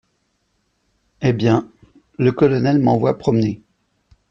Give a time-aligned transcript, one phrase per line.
[1.21, 1.69] Eh bien,
[2.17, 3.61] le colonel m’envoie promener…